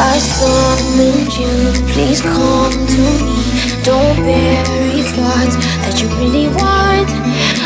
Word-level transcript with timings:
I 0.00 0.16
summoned 0.18 1.36
you, 1.36 1.72
please 1.92 2.20
come 2.22 2.70
to 2.70 3.04
me. 3.26 3.38
Don't 3.82 4.22
bury 4.22 5.02
thoughts 5.02 5.56
that 5.82 5.98
you 6.00 6.06
really 6.22 6.46
want. 6.54 7.10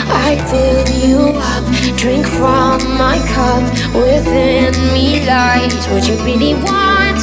I 0.08 0.40
fill 0.48 0.88
you 0.96 1.36
up, 1.36 1.64
drink 1.98 2.24
from 2.26 2.80
my 2.96 3.18
cup. 3.36 3.62
Within 3.94 4.72
me 4.94 5.26
lies 5.26 5.86
what 5.88 6.08
you 6.08 6.16
really 6.24 6.54
want. 6.54 7.20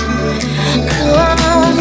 Come, 0.93 1.77